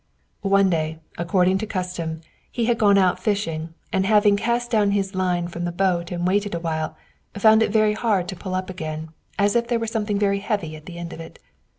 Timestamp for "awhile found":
6.55-7.61